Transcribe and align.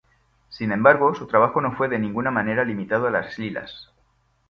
Sin 0.49 0.71
embargo, 0.71 1.13
su 1.13 1.27
trabajo 1.27 1.61
no 1.61 1.73
fue 1.73 1.87
de 1.87 1.99
ninguna 1.99 2.31
manera 2.31 2.65
limitado 2.65 3.05
a 3.05 3.11
las 3.11 3.37
lilas. 3.37 3.91